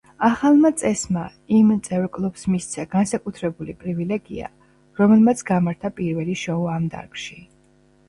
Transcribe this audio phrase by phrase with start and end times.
[0.27, 1.25] ახალმა წესმა
[1.57, 4.51] იმ წევრ კლუბს მისცა განსაკუთრებული პრივილეგია,
[5.03, 7.43] რომელმაც გამართა პირველი შოუ ამ დარგში.